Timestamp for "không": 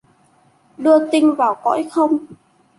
1.91-2.17